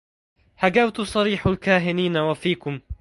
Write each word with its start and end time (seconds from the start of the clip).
هجوت 0.59 1.01
صريح 1.01 1.47
الكاهنين 1.47 2.17
وفيكم 2.17 2.79